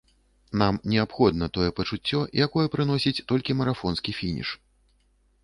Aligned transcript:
Нам 0.61 0.77
неабходна 0.93 1.49
тое 1.57 1.67
пачуццё, 1.79 2.23
якое 2.47 2.65
прыносіць 2.77 3.23
толькі 3.33 3.57
марафонскі 3.61 4.17
фініш. 4.23 4.49